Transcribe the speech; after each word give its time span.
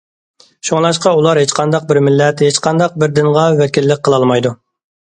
شۇڭلاشقا 0.69 1.13
ئۇلار 1.17 1.41
ھېچقانداق 1.43 1.85
بىر 1.93 2.01
مىللەت، 2.09 2.45
ھېچقانداق 2.47 2.97
بىر 3.05 3.17
دىنغا 3.21 3.49
ۋەكىللىك 3.63 4.07
قىلالمايدۇ. 4.09 4.59